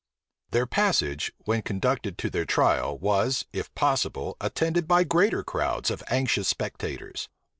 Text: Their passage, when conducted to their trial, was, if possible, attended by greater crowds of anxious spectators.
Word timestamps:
Their 0.49 0.65
passage, 0.65 1.31
when 1.45 1.61
conducted 1.61 2.17
to 2.17 2.31
their 2.31 2.43
trial, 2.43 2.97
was, 2.97 3.45
if 3.53 3.71
possible, 3.75 4.35
attended 4.41 4.87
by 4.87 5.03
greater 5.03 5.43
crowds 5.43 5.91
of 5.91 6.01
anxious 6.07 6.47
spectators. 6.47 7.29